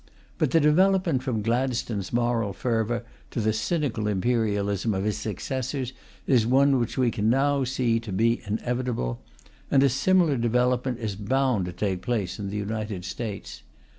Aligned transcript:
But 0.39 0.49
the 0.49 0.59
development 0.59 1.21
from 1.21 1.43
Gladstone's 1.43 2.11
moral 2.11 2.53
fervour 2.53 3.05
to 3.29 3.39
the 3.39 3.53
cynical 3.53 4.07
imperialism 4.07 4.95
of 4.95 5.03
his 5.03 5.19
successors 5.19 5.93
is 6.25 6.47
one 6.47 6.79
which 6.79 6.97
we 6.97 7.11
can 7.11 7.29
now 7.29 7.63
see 7.65 7.99
to 7.99 8.11
be 8.11 8.41
inevitable; 8.47 9.21
and 9.69 9.83
a 9.83 9.89
similar 9.89 10.37
development 10.37 10.97
is 10.97 11.15
bound 11.15 11.65
to 11.65 11.71
take 11.71 12.01
place 12.01 12.39
in 12.39 12.49
the 12.49 12.57
United 12.57 13.05
States. 13.05 13.61